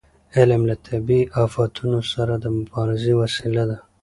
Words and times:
علم 0.37 0.61
له 0.69 0.75
طبیعي 0.87 1.23
افتونو 1.43 1.99
سره 2.13 2.33
د 2.43 2.45
مبارزې 2.57 3.13
وسیله 3.21 3.63
ده. 3.69 3.77